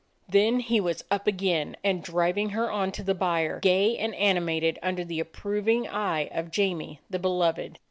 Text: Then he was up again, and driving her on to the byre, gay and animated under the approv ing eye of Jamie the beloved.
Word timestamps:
Then 0.27 0.61
he 0.61 0.79
was 0.81 1.03
up 1.11 1.27
again, 1.27 1.77
and 1.83 2.01
driving 2.01 2.49
her 2.49 2.71
on 2.71 2.91
to 2.93 3.03
the 3.03 3.13
byre, 3.13 3.59
gay 3.59 3.95
and 3.99 4.15
animated 4.15 4.79
under 4.81 5.05
the 5.05 5.21
approv 5.23 5.69
ing 5.69 5.87
eye 5.87 6.27
of 6.31 6.49
Jamie 6.49 6.99
the 7.07 7.19
beloved. 7.19 7.77